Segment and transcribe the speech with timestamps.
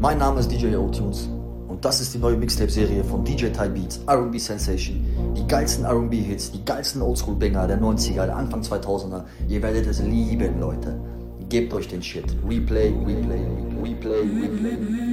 [0.00, 1.28] Mein Name ist DJ O-Tunes
[1.66, 5.04] und das ist die neue Mixtape-Serie von DJ Ty Beats, R&B Sensation.
[5.36, 9.24] Die geilsten R&B-Hits, die geilsten Oldschool-Banger der 90er, der Anfang 2000er.
[9.48, 11.00] Ihr werdet es lieben, Leute.
[11.48, 12.26] Gebt euch den Shit.
[12.48, 13.44] Replay, replay,
[13.82, 14.70] replay, replay.
[14.70, 15.07] replay.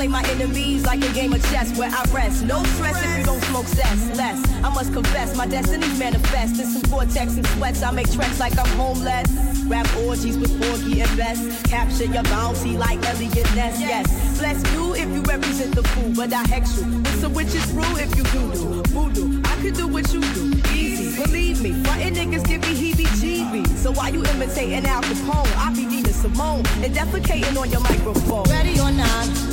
[0.00, 2.46] play my enemies like a game of chess where I rest.
[2.46, 4.16] No stress if you don't smoke cess.
[4.16, 6.58] Less, I must confess, my destiny's manifest.
[6.58, 9.28] In some vortex and sweats, I make tracks like I'm homeless.
[9.66, 11.38] Rap orgies with Porgy and Bess.
[11.64, 13.78] Capture your bounty like Eliot Ness.
[13.78, 17.02] Yes, bless you if you represent the fool, but I hex you.
[17.04, 19.42] It's a witch's brew if you do do voodoo.
[19.44, 21.22] I could do what you do, easy.
[21.22, 23.76] Believe me, frontin' niggas give me heebie-jeebies.
[23.76, 25.52] So why you imitating Al Capone?
[25.58, 28.44] I be Nina Simone and defecating on your microphone.
[28.44, 29.49] Ready or not?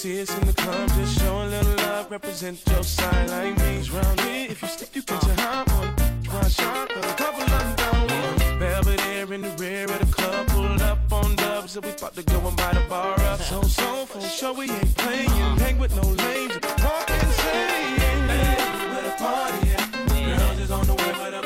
[0.00, 3.82] see us in the club, just showing little love, represent your side like me.
[3.92, 5.94] Round here, if you slip, you catch a hot one.
[6.22, 8.58] Try shot, a couple of them down one.
[8.58, 12.22] Belvedere in the rear of the club, pulled up on dubs, and we about to
[12.22, 13.40] go and buy the bar up.
[13.40, 15.28] So, so, for sure, we ain't playing.
[15.64, 17.98] Hang with no lames, walk insane.
[18.32, 18.56] Hey,
[18.92, 20.38] where the party at?
[20.38, 21.39] Girls is on the way, but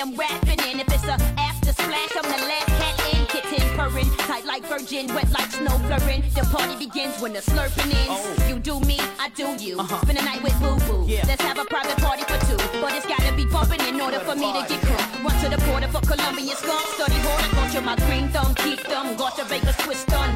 [0.00, 0.80] I'm rapping in.
[0.80, 3.26] If it's a after splash, I'm the last cat in.
[3.26, 6.24] Kitten purring, tight like virgin, wet like snow flurring.
[6.34, 8.08] The party begins when the slurping ends.
[8.08, 8.48] Oh.
[8.48, 9.78] You do me, I do you.
[9.78, 10.00] Uh-huh.
[10.00, 11.04] Spend a night with boo boo.
[11.06, 11.24] Yeah.
[11.26, 12.56] Let's have a private party for two.
[12.80, 15.22] But it's gotta be bumping in order for me to get cool.
[15.22, 16.80] Run to the border for Colombian scum.
[16.96, 19.16] Study hard, got my green thumb, keep them.
[19.16, 20.32] Got your Vegas twist done.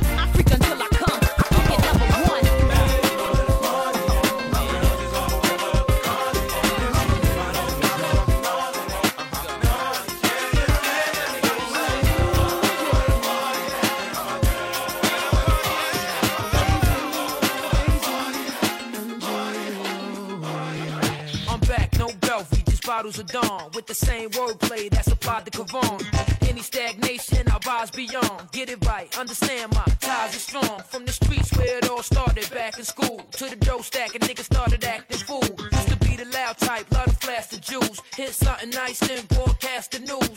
[23.04, 26.00] bottles of Dawn with the same wordplay that supplied the cavon,
[26.48, 28.50] Any stagnation, I rise beyond.
[28.50, 30.80] Get it right, understand my ties are strong.
[30.88, 34.24] From the streets where it all started back in school to the dough stack, and
[34.24, 35.44] niggas started acting fool.
[35.72, 39.22] Used to be the loud type, love to flash the jewels, Hit something nice, then
[39.26, 40.33] broadcast the news.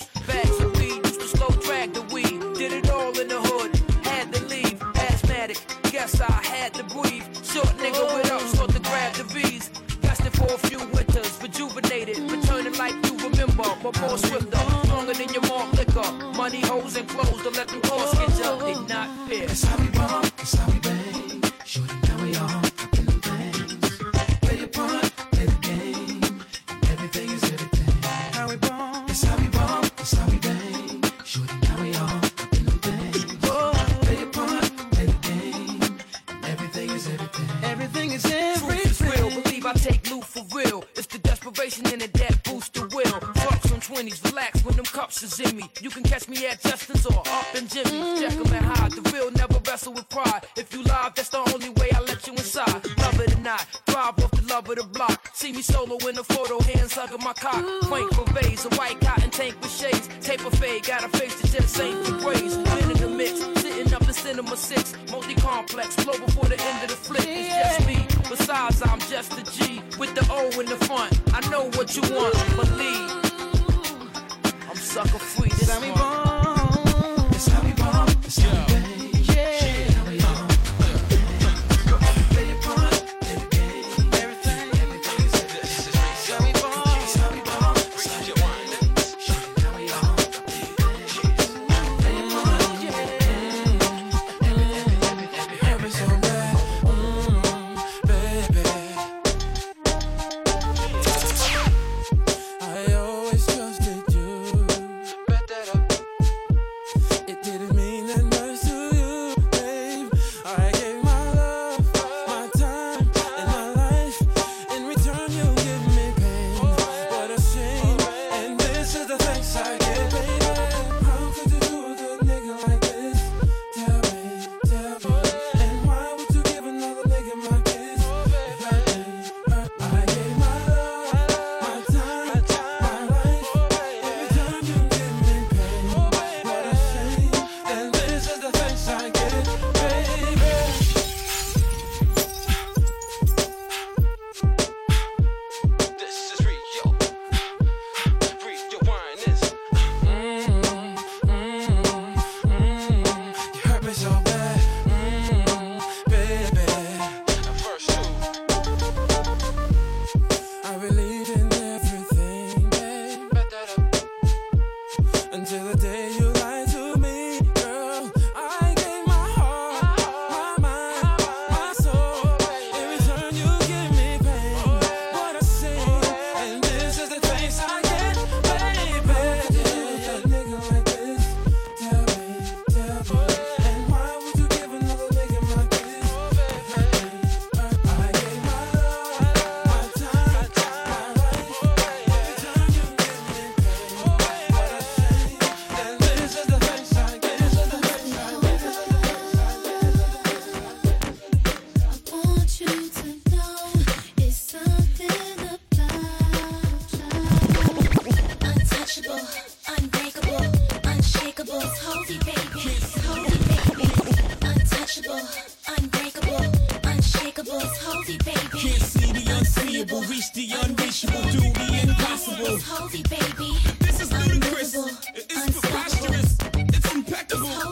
[14.17, 14.89] more swifter.
[14.89, 16.11] Longer than your mom liquor.
[16.35, 18.59] Money, hoes, and clothes to let them costs get up.
[18.59, 19.86] Did not pierce.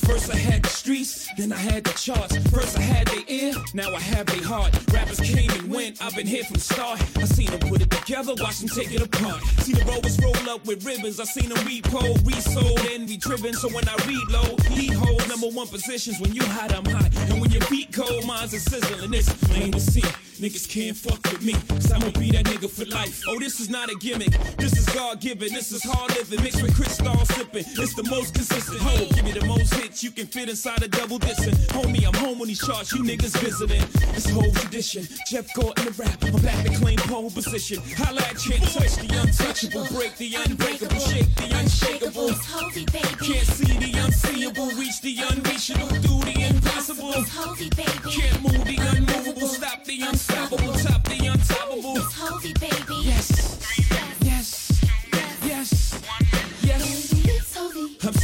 [0.06, 2.38] First I had the streets, then I had the charts.
[2.50, 4.78] First I had their ear, now I have their heart.
[4.94, 7.02] Rappers came and went, I've been here from the start.
[7.18, 9.42] I seen them put it together, watch them take it apart.
[9.66, 13.56] See the rovers roll up with ribbons, I seen them repo, resold, and retriven.
[13.56, 16.20] So when I reload, lead hold number one positions.
[16.22, 17.10] When you hot, I'm hot.
[17.32, 19.12] And when your beat cold, mine's are sizzling.
[19.12, 20.04] It's plain to see.
[20.40, 23.22] Niggas can't fuck with me, cause I'ma be that nigga for life.
[23.28, 26.62] Oh, this is not a gimmick, this is God given, this is hard living, mixed
[26.62, 27.66] with crystal sipping.
[27.68, 28.80] It's the most consistent.
[28.80, 31.56] Ho, give me the most hits you can fit inside a double dissing.
[31.76, 33.84] Homie, I'm home when these charts, you niggas visiting.
[34.14, 35.06] This whole tradition.
[35.28, 37.84] Jeff Gordon the rap, I'm back to claim pole position.
[37.98, 42.30] Holla at can't touch the untouchable, break the unbreakable, shake the unshakable.
[42.30, 43.34] It's Hovi, baby.
[43.34, 46.40] Can't see the unseeable, reach the unreachable, do the
[46.72, 48.12] It's Hovi, baby.
[48.22, 51.96] Can't move the unmovable, stop the unstoppable, top the untoppable.
[51.98, 53.02] It's Hovi, baby.
[53.06, 53.39] Yes,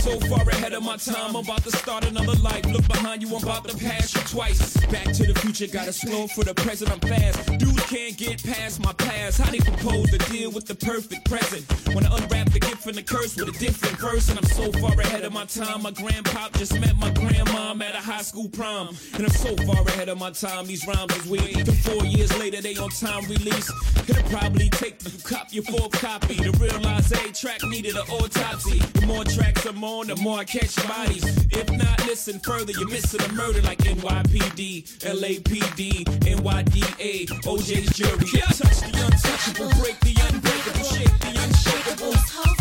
[0.05, 2.63] so far ahead of my time, I'm about to start another life.
[2.67, 4.77] Look behind you, I'm about to pass you twice.
[4.85, 7.57] Back to the future, gotta slow for the present, I'm fast.
[7.57, 9.41] Dudes can't get past my past.
[9.41, 11.63] How they propose to deal with the perfect present?
[11.95, 14.71] When I unwrap the gift and the curse with a different verse, and I'm so
[14.73, 15.81] far ahead of my time.
[15.81, 18.95] My grandpop just met my grandmom at a high school prom.
[19.15, 21.67] And I'm so far ahead of my time, these rhymes is weird.
[21.85, 23.71] Four years later, they on time release.
[24.07, 28.79] It'll probably take you cop your fourth copy to realize a track needed an autopsy.
[28.99, 31.23] The more tracks I'm on, the more I catch bodies.
[31.51, 38.41] If not, listen further, you're missing a murder like NYPD, LAPD, NYDA, OJ's jury.
[38.41, 42.54] Touch the untouchable, break the unbreakable, shake the unshakable.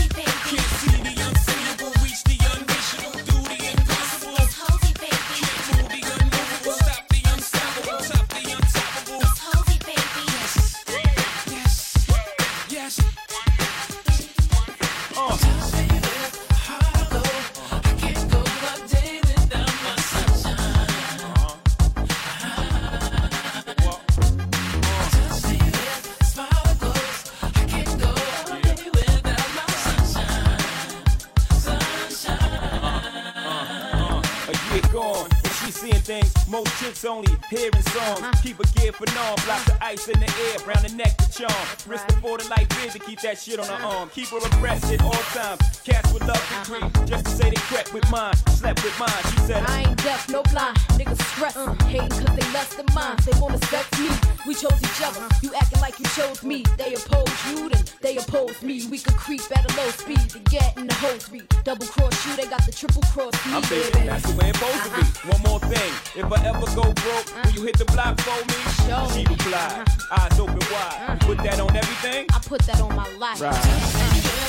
[37.06, 38.20] Only hearing songs.
[38.20, 38.32] Uh-huh.
[38.42, 39.92] Keep a gear for norm, block the uh-huh.
[39.92, 41.66] ice in the air, round the neck to charm.
[41.86, 43.98] Risk afford a life bid to keep that shit on her uh-huh.
[43.98, 44.10] arm.
[44.10, 45.73] Keep her abreast at all times.
[45.84, 47.04] Cats would love to creep, uh-huh.
[47.04, 49.22] just to say they crept with mine, slept with mine.
[49.30, 50.78] She said, I ain't deaf, no blind.
[50.96, 51.74] Niggas stress, uh.
[51.84, 53.16] hating cause they less than mine.
[53.26, 54.08] They wanna sex me.
[54.46, 55.20] We chose each other.
[55.20, 55.40] Uh-huh.
[55.42, 56.64] You acting like you chose me.
[56.78, 58.86] They oppose you, then they oppose me.
[58.86, 61.52] We could creep at a low speed to get in the hose beat.
[61.64, 63.52] Double cross you, they got the triple cross me.
[63.52, 64.06] I'm thinking baby.
[64.08, 65.02] that's the way it's supposed to be.
[65.04, 65.32] Uh-huh.
[65.36, 68.56] One more thing, if I ever go broke, will you hit the block for me?
[68.88, 69.04] Sure.
[69.12, 69.84] She replied,
[70.16, 71.20] eyes open wide.
[71.20, 72.24] Put that on everything.
[72.32, 73.36] I put that on my life.
[73.36, 74.43] Sweat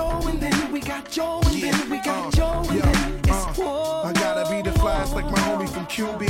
[0.00, 3.52] Joe and then we got Joe and then we got Joe and then it's uh,
[3.62, 4.02] whoa.
[4.04, 6.24] I gotta be the flyest like my homie from QB.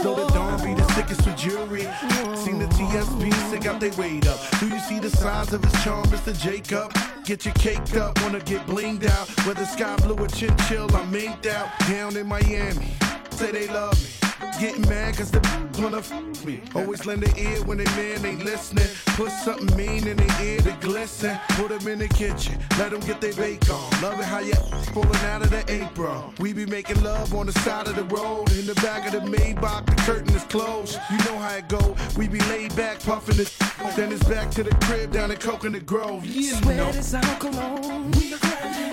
[0.00, 1.88] Though the dawn be the sickest with jury.
[2.36, 4.38] Seen the TSB, stick out they weight up.
[4.60, 6.38] Do you see the signs of his charm, Mr.
[6.40, 6.94] Jacob?
[7.24, 9.28] Get you caked up, wanna get blinged out.
[9.44, 11.68] Whether sky blue or chinchill, I'm minked out.
[11.88, 12.92] Down in Miami,
[13.32, 14.29] say they love me.
[14.60, 15.40] Getting mad cause the
[15.80, 16.60] wanna f me.
[16.74, 18.86] Always lend an ear when they man ain't listening.
[19.16, 21.38] Put something mean in their ear to glisten.
[21.56, 24.02] Put them in the kitchen, let them get their bake on.
[24.02, 24.52] Love it how you
[24.92, 26.34] pulling out of the apron.
[26.38, 28.52] We be making love on the side of the road.
[28.52, 31.00] In the back of the Maybach, the curtain is closed.
[31.10, 31.96] You know how it go.
[32.18, 33.56] We be laid back, puffing it.
[33.96, 36.26] Then it's back to the crib down in Coconut Grove.
[36.26, 36.60] You know.
[36.60, 38.12] Sweat is our cologne.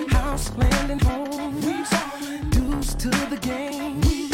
[0.08, 1.60] House, land, and home.
[2.50, 4.00] Dues to the game.
[4.04, 4.27] It's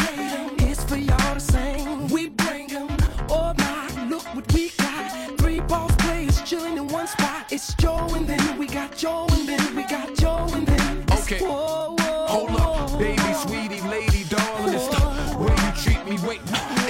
[6.44, 7.46] chilling in one spot.
[7.50, 11.04] It's Joe and then we got Joe and then we got Joe and then.
[11.10, 11.38] Okay.
[11.38, 14.74] Whoa, whoa, Hold up, baby, sweetie, lady, darling.
[14.74, 16.28] It's the way you treat me.
[16.28, 16.40] Wait,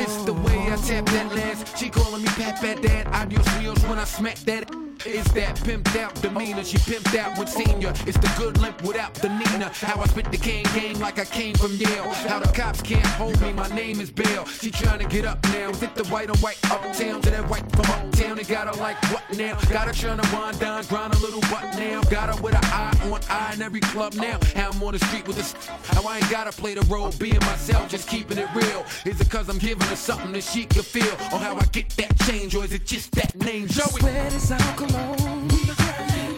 [0.02, 1.78] it's the way I tap that last.
[1.78, 3.06] She calling me Pat Pat Dad.
[3.08, 4.68] Adios, wheels when I smack that.
[5.06, 6.64] It's that pimped out demeanor.
[6.64, 7.92] She pimped out when senior.
[8.06, 9.70] It's the good limp without the Nina.
[9.74, 12.10] How I spit the cane game like I came from Yale.
[12.28, 13.52] How the cops can't hold me.
[13.52, 14.46] My name is Bill.
[14.46, 15.72] She trying to get up now.
[15.74, 18.36] Hit the white on white uptown to that white from uptown.
[18.36, 19.58] They got her like what now?
[19.70, 22.02] Got her trying to wind down, grind a little butt now.
[22.04, 24.38] Got her with an eye on eye in every club now.
[24.54, 25.52] How I'm on the street with this.
[25.84, 28.86] How I ain't gotta play the role, being myself, just keeping it real.
[29.04, 31.12] Is it cause I'm giving her something that she can feel?
[31.32, 32.54] Or how I get that change?
[32.54, 34.00] Or is it just that name, Joey?
[34.00, 34.76] Sweat is our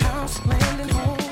[0.01, 1.26] House, land, and home.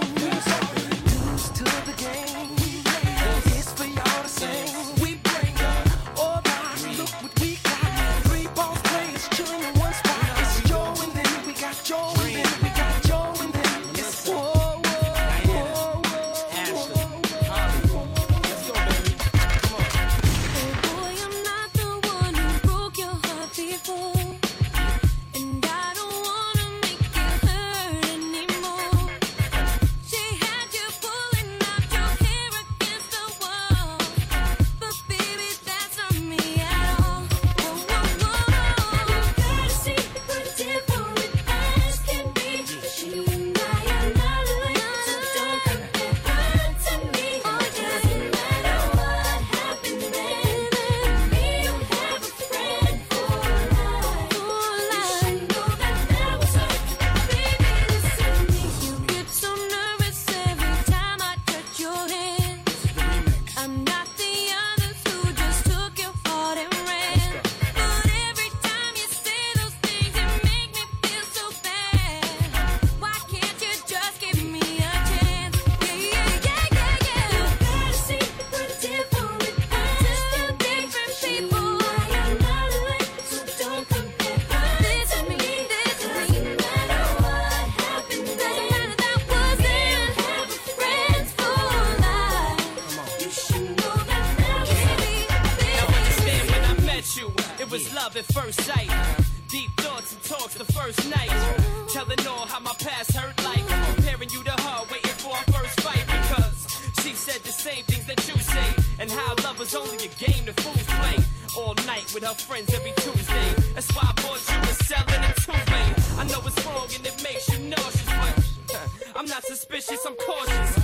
[119.55, 120.84] Suspicious, I'm cautious.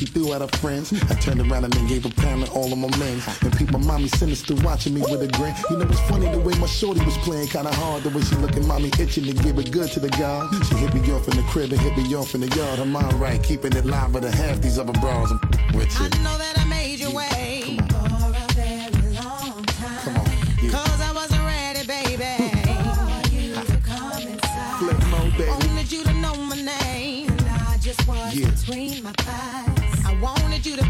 [0.00, 0.94] She threw at her friends.
[1.10, 3.20] I turned around and then gave a pound to all of my men.
[3.42, 5.54] And peep my mommy sinister watching me with a grin.
[5.68, 8.02] You know it's funny the way my shorty was playing kinda hard.
[8.04, 10.48] The way she looking mommy itching to give it good to the guy.
[10.68, 12.78] She hit me off in the crib and hit me off in the yard.
[12.78, 15.32] Her mind right, keeping it live with a half these other bras.
[15.32, 15.38] I'm
[15.76, 16.06] with you.
[16.06, 16.59] I know that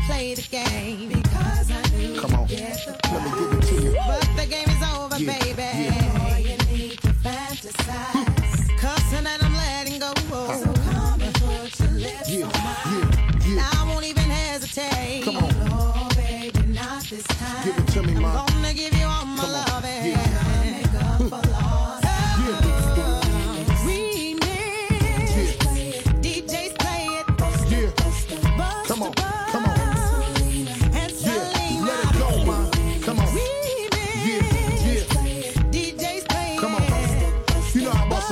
[0.07, 1.09] play the game.
[1.09, 2.49] Because I knew Come on.
[2.49, 3.93] you'd get the Let me give it to you.
[4.07, 4.70] But the game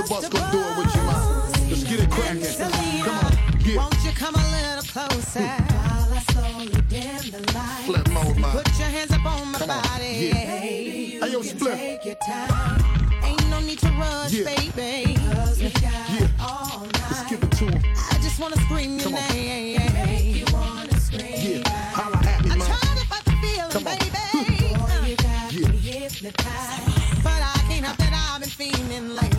[0.02, 1.70] the bus gon' do it with your mouth.
[1.70, 2.42] Let's get it crackin'.
[2.54, 3.32] Come on,
[3.66, 3.76] yeah.
[3.76, 5.40] Won't you come a little closer?
[5.42, 7.84] While I slowly dim the light.
[7.86, 8.52] Flipmode.
[8.52, 9.82] Put your hands up on my come body.
[9.82, 10.22] On.
[10.22, 10.60] Yeah.
[10.60, 11.74] Baby, hey, yo, split.
[11.74, 12.78] Take your time.
[13.24, 14.44] Ain't no need to rush, yeah.
[14.44, 15.16] baby.
[15.34, 16.28] Cause we got yeah.
[16.40, 17.10] all night.
[17.10, 17.82] Let's give it to him.
[18.12, 19.28] I just wanna scream come your on.
[19.34, 19.92] name.
[19.94, 21.62] Make you wanna scream.
[21.64, 22.68] Yeah, holla at me, I'm mom.
[22.68, 24.74] trying to the feeling, come baby.
[24.78, 25.68] Boy, you got yeah.
[25.68, 27.24] me hypnotized.
[27.24, 29.37] But I can't help that I've been feeling like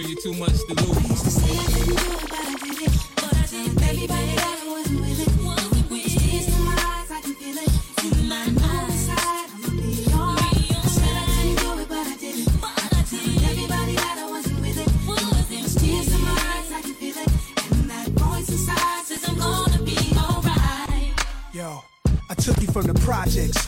[0.00, 0.89] girl, you too much to lose.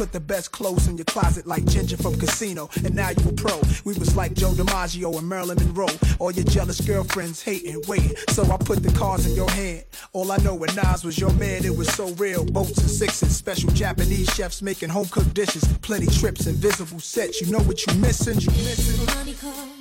[0.02, 3.32] Put the best clothes in your closet like Ginger from Casino, and now you a
[3.34, 3.60] pro.
[3.84, 5.86] We was like Joe DiMaggio and Marilyn Monroe.
[6.18, 8.16] All your jealous girlfriends hating, waiting.
[8.30, 9.84] So I put the cards in your hand.
[10.12, 12.44] All I know when Nas was your man, it was so real.
[12.44, 17.40] Boats and sixes, special Japanese chefs making home cooked dishes, plenty trips, invisible sets.
[17.40, 18.40] You know what you missing?
[18.40, 19.71] You missing?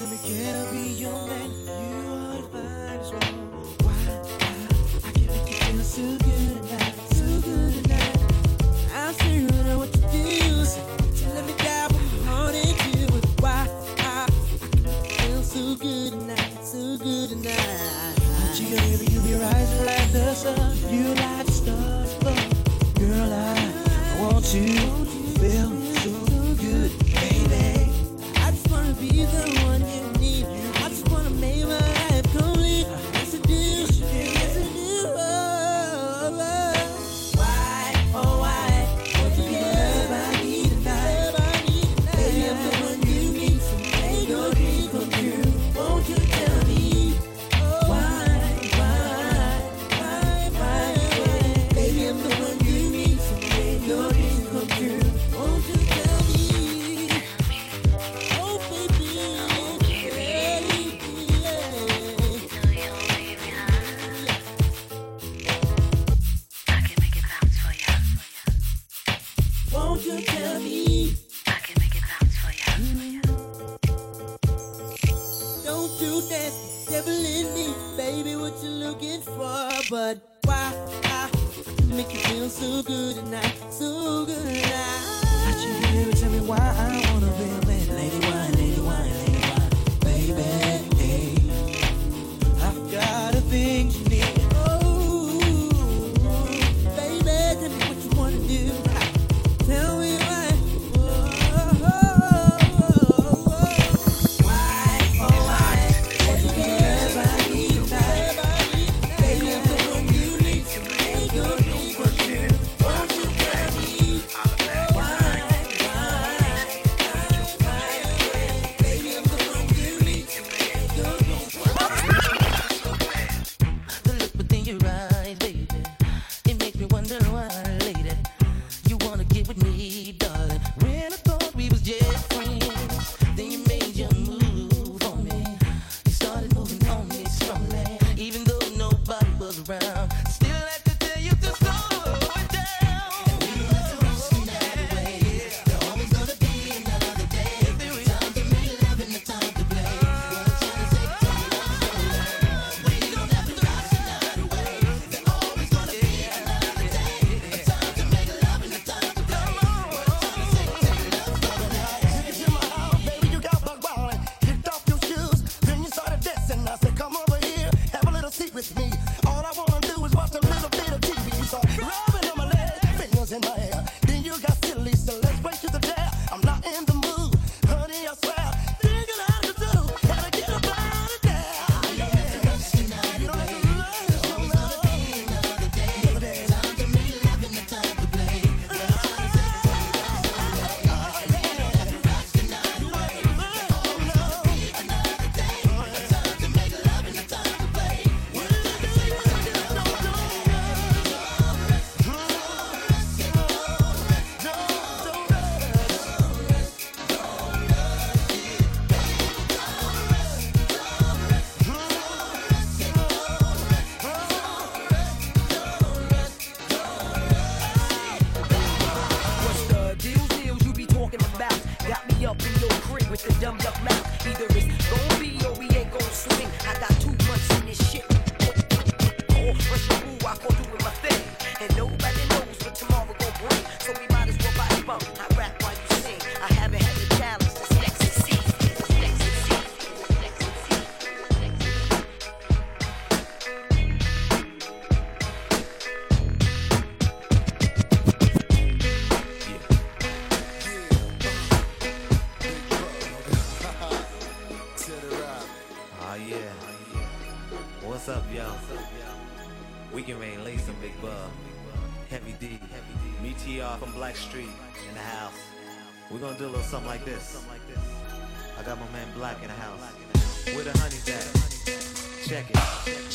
[0.00, 0.89] To me, can I be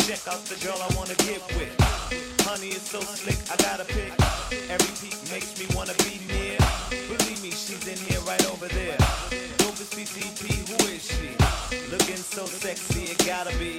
[0.06, 1.74] Check out the girl I wanna get with.
[2.46, 4.14] Honey is so slick, I gotta pick.
[4.70, 6.58] Every peak makes me wanna be near.
[7.10, 8.98] Believe me, she's in here right over there.
[9.66, 11.34] Over CCP, who is she?
[11.90, 13.78] Looking so sexy, it gotta be.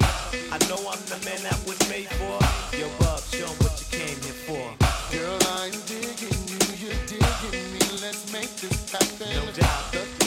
[0.50, 2.38] I know I'm the man that was made for.
[2.76, 4.66] Yo, Bob, show what you came here for.
[5.14, 7.80] Girl, I'm digging you, you're digging me.
[8.02, 9.30] Let's make this happen.
[9.34, 10.25] No doubt.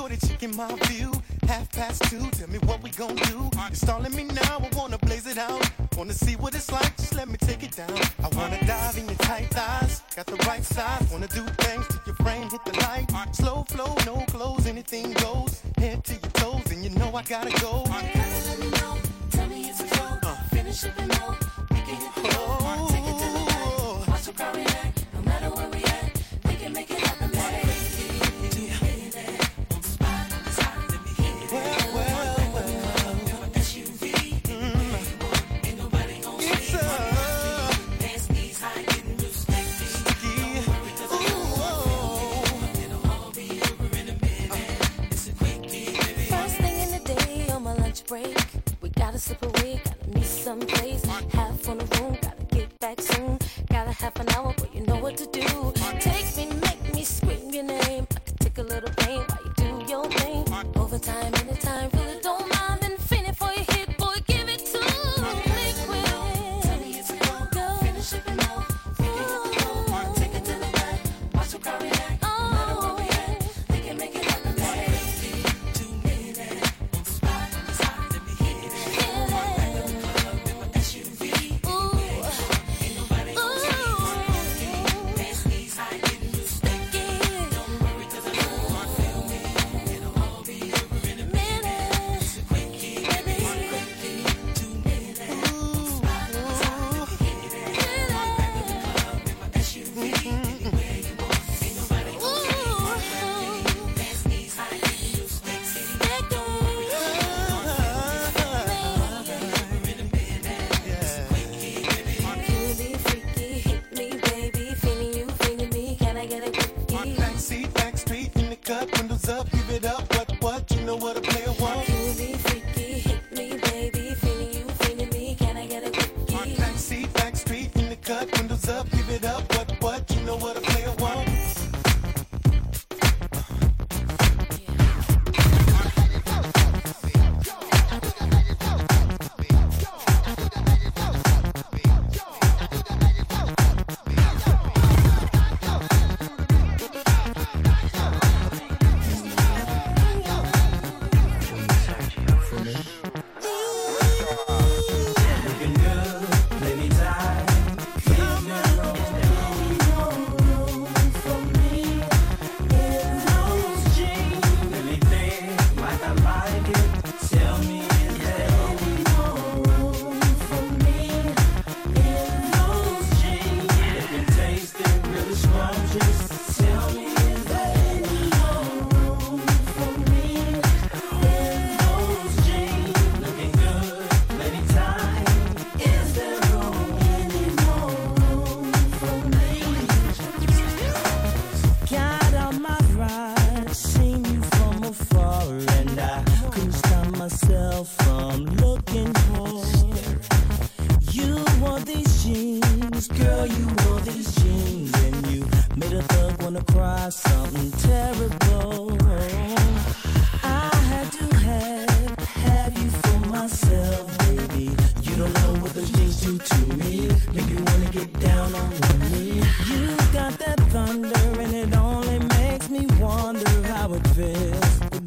[0.00, 1.12] Shorty checking my view.
[1.46, 3.50] Half past two, tell me what we gon' do.
[3.54, 5.62] You're stalling me now, I wanna blaze it out.
[5.94, 7.98] Wanna see what it's like, just let me take it down.
[8.24, 11.06] I wanna dive in your tight thighs, got the right size.
[11.12, 13.08] Wanna do things to your brain, hit the light.
[13.36, 15.60] Slow flow, no clothes, anything goes.
[15.76, 17.84] Head to your toes, and you know I gotta go.
[17.90, 18.96] I gotta let me know,
[19.32, 20.24] tell me it's a joke.
[20.24, 20.34] Uh.
[20.48, 21.36] Finish up and go,
[21.72, 22.49] we can hit the road.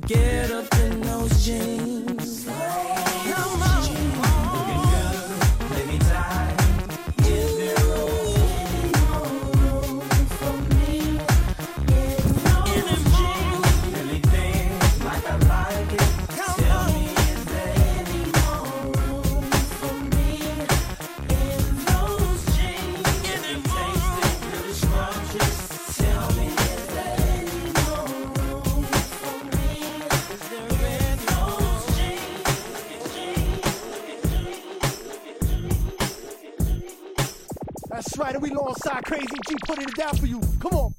[0.07, 0.62] Get up.
[39.13, 40.41] crazy G putting it down for you.
[40.59, 40.92] Come on.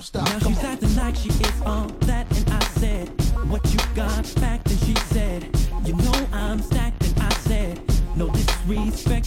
[0.00, 0.28] don't stop.
[0.28, 3.08] Now Come acting like she is all that, and I said,
[3.50, 4.34] What you got?
[4.36, 5.48] back, and she said,
[5.84, 7.80] You know I'm stacked, and I said,
[8.16, 9.19] No disrespect.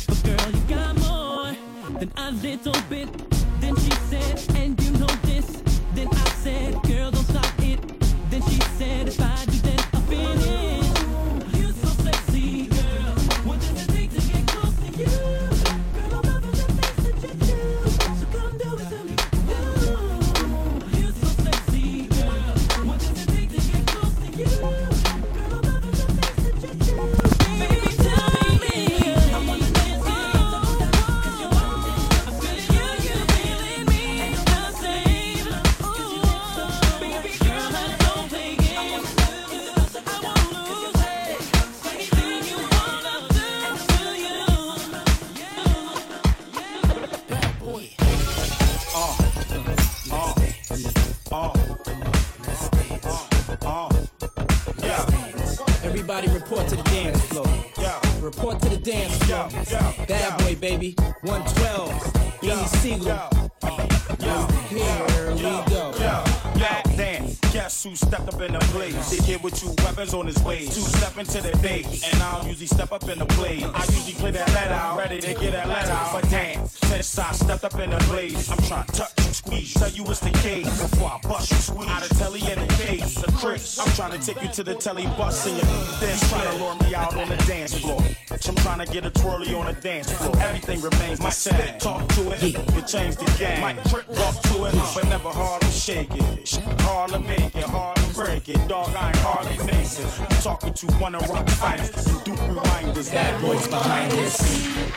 [84.84, 85.64] To take you to the telly bus and you
[86.00, 88.02] then trying to lure me out on the dance floor.
[88.32, 90.36] I'm trying to get a twirly on the dance floor.
[90.40, 91.80] Everything remains my same.
[91.80, 93.62] Talk to it, you change the game.
[93.62, 96.50] Might trick walk to it, but never hard to shake it.
[96.82, 98.68] Hard to make it, hard to break it.
[98.68, 100.22] Dog, I ain't hardly face it.
[100.22, 103.10] I'm talking to one of rock fighters and Duke reminders.
[103.12, 104.42] That boy's behind this.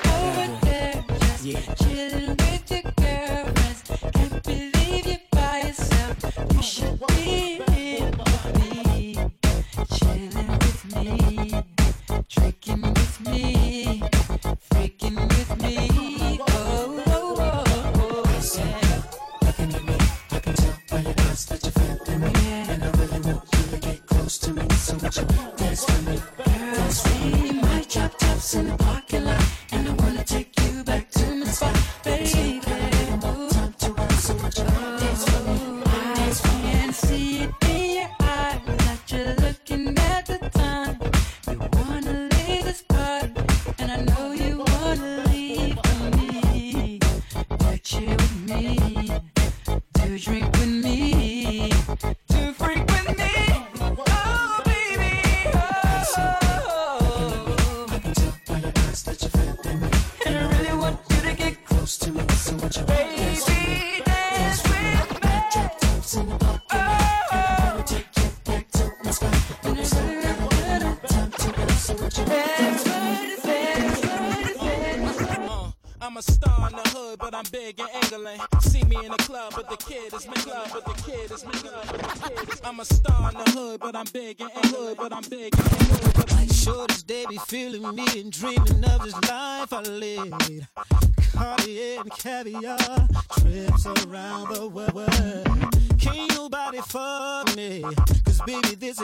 [0.06, 1.04] Over there,
[1.42, 2.25] just chilling with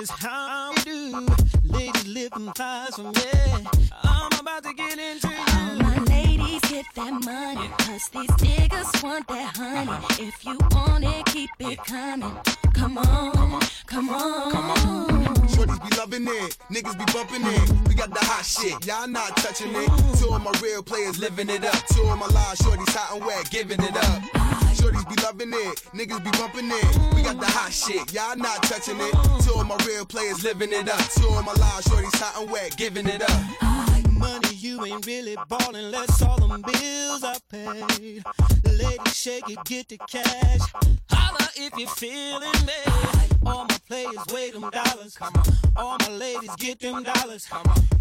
[0.03, 1.27] is how we do.
[1.65, 3.67] Ladies lifting thighs for me.
[4.03, 8.42] I'm about to get into All my ladies get that money, cause these
[9.03, 10.29] want that honey.
[10.29, 12.37] If you want it, keep it coming.
[12.73, 14.53] Come on, come on.
[14.53, 15.35] Come on.
[15.49, 17.89] Shorties be loving it, niggas be bumping it.
[17.89, 19.89] We got the hot shit, y'all not touching it.
[20.19, 21.87] Two of my real players living it up.
[21.89, 24.23] Two of my live shorties hot and wet, giving it up.
[24.73, 27.15] Shorties be loving it, niggas be bumping it.
[27.15, 29.13] We got the hot shit, y'all not touching it.
[29.43, 31.05] Two of my real players living it up.
[31.11, 33.82] Two of my live shorties hot and wet, giving it up.
[34.23, 38.23] Money, you ain't really ballin' unless all them bills I paid.
[38.65, 40.61] Ladies, shake it, get the cash.
[41.11, 42.81] Holla if you feelin' me.
[43.45, 45.17] All my players weigh them dollars.
[45.17, 45.45] Come on.
[45.77, 47.49] All my ladies get them dollars.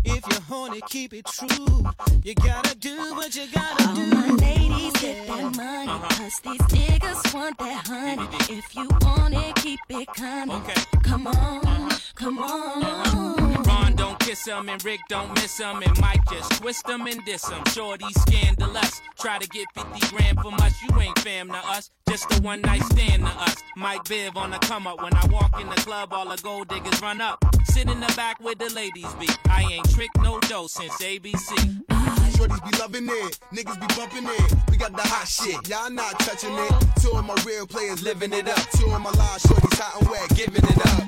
[0.06, 1.84] If you're horny, keep it true.
[2.24, 4.06] You gotta do what you gotta All do.
[4.06, 8.28] my ladies get that money, cause these niggas want that honey.
[8.56, 10.62] If you want it, keep it coming.
[11.04, 13.71] Come on, come on.
[13.92, 17.24] Ron don't kiss him and Rick don't miss him and Mike just twist him and
[17.26, 17.64] diss him.
[17.74, 19.02] Shorty scandalous.
[19.20, 21.90] Try to get 50 grand from us, you ain't fam to us.
[22.10, 23.56] Just a one night stand to us.
[23.76, 25.02] Mike Biv on the come up.
[25.02, 27.44] When I walk in the club, all the gold diggers run up.
[27.66, 29.28] Sit in the back where the ladies be.
[29.50, 32.21] I ain't tricked no dough since ABC.
[32.42, 34.56] Shorties be loving it, niggas be bumping it.
[34.72, 36.74] We got the hot shit, y'all not touching it.
[37.00, 38.58] Two of my real players living it up.
[38.74, 41.06] Two of my live shorties hot and wet, giving it up.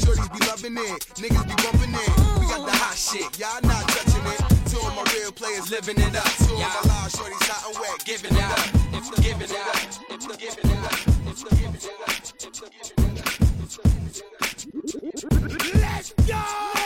[0.00, 1.04] Shorties be loving it.
[1.20, 2.08] Niggas be bumping it.
[2.40, 3.28] We got the hot shit.
[3.36, 4.40] Y'all not touching it.
[4.72, 6.24] Two of my real players living it up.
[6.48, 8.72] Two of my live shorties hot and wet, giving it up.
[9.20, 9.76] Giving it up.
[10.40, 10.96] Giving it up.
[11.60, 12.40] Giving it up.
[15.76, 16.79] Let's go!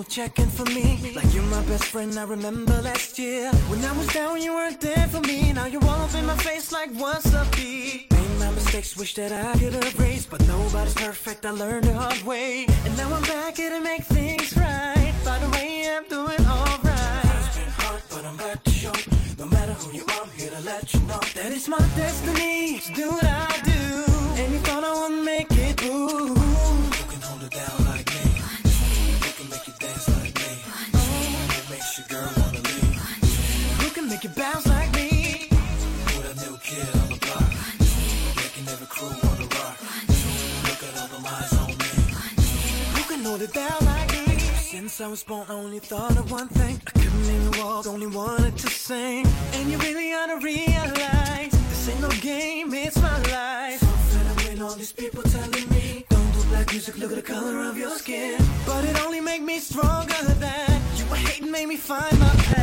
[0.00, 1.12] People checking for me.
[1.14, 3.50] Like you're my best friend, I remember last year.
[3.68, 5.52] When I was down, you weren't there for me.
[5.52, 8.06] Now you're all up in my face like what's up, B?
[8.10, 10.26] Made my mistakes, wish that I could erase.
[10.26, 12.66] But nobody's perfect, I learned the hard way.
[12.84, 15.14] And now I'm back here to make things right.
[15.24, 17.24] By the way, I'm doing alright.
[17.24, 18.92] It's been hard, but I'm back to show.
[19.38, 22.78] No matter who you are, I'm here to let you know that it's my destiny
[22.80, 23.49] to do what I
[45.02, 46.78] I was born, I only thought of one thing.
[46.86, 49.26] I couldn't even walk, only wanted to sing.
[49.54, 53.80] And you really ought to realize this ain't no game, it's my life.
[53.80, 57.16] So fed up with all these people telling me, don't do black music, look at
[57.16, 58.44] the color of your skin.
[58.66, 62.59] But it only made me stronger than you were hating, made me find my path.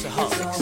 [0.00, 0.60] Sex and hugs.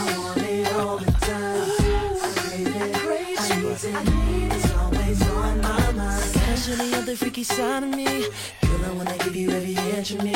[0.00, 1.70] Especially of the time.
[2.20, 3.40] I crave it, crave it.
[3.40, 4.56] I need it, I need it.
[4.56, 6.58] It's always on my mind.
[6.58, 8.04] Show me other freaky side of me.
[8.62, 10.34] Girl, I wanna give you every inch of me.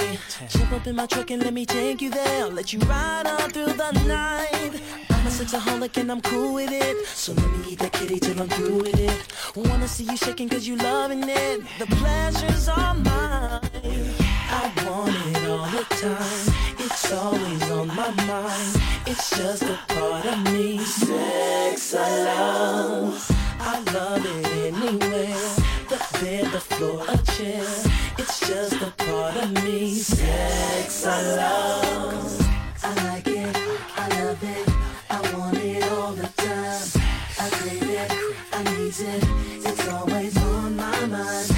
[0.48, 2.44] Jump up in my truck and let me take you there.
[2.44, 4.80] I'll Let you ride on through the night.
[5.10, 7.06] I'm a sexaholic and I'm cool with it.
[7.06, 9.18] So let me eat that kitty till I'm through with it.
[9.56, 11.62] Wanna see you shaking cause you loving it.
[11.78, 13.63] The pleasure's all mine.
[15.90, 16.54] Time.
[16.78, 18.76] It's always on my mind.
[19.06, 20.78] It's just a part of me.
[20.78, 23.30] Sex I love.
[23.60, 25.46] I love it anywhere.
[25.88, 27.64] The bed, the floor, a chair.
[28.18, 29.94] It's just a part of me.
[29.94, 32.48] Sex I love.
[32.82, 33.56] I like it.
[33.96, 34.68] I love it.
[35.10, 37.02] I want it all the time.
[37.40, 38.12] I crave it.
[38.52, 39.68] I need it.
[39.68, 41.53] It's always on my mind.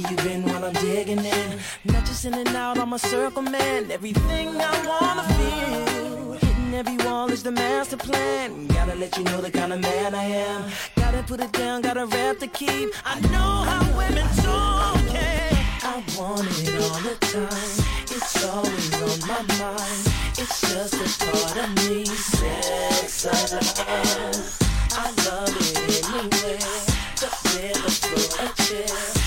[0.00, 1.58] See you bend while I'm digging in.
[1.84, 3.90] Not just in and out, I'm a circle man.
[3.90, 6.32] Everything I wanna feel.
[6.32, 8.66] Hitting every wall is the master plan.
[8.68, 10.70] Gotta let you know the kind of man I am.
[10.96, 12.90] Gotta put it down, gotta rap to keep.
[13.04, 14.98] I know how women talk.
[15.94, 17.72] I want it all the time.
[18.16, 20.02] It's always on my mind.
[20.42, 22.04] It's just a part of me.
[22.04, 23.58] Sex love.
[24.92, 25.78] I love it
[26.08, 26.58] anywhere.
[27.20, 27.28] The
[27.84, 29.17] the floor, a chair.